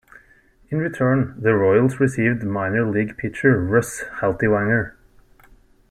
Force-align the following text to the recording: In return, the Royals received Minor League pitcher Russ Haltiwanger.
In 0.69 0.79
return, 0.79 1.35
the 1.39 1.53
Royals 1.53 1.99
received 1.99 2.41
Minor 2.41 2.89
League 2.89 3.17
pitcher 3.17 3.61
Russ 3.63 4.01
Haltiwanger. 4.19 4.95